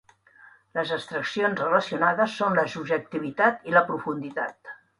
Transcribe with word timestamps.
Les 0.77 0.93
abstraccions 0.95 1.61
relacionades 1.65 2.39
són 2.41 2.59
la 2.63 2.65
subjectivitat 2.73 3.71
i 3.71 3.77
la 3.79 3.85
profunditat. 3.93 4.77